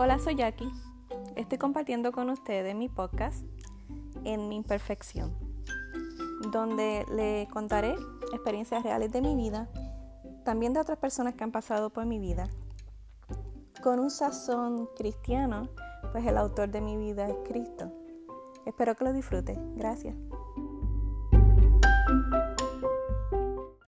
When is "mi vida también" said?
9.20-10.72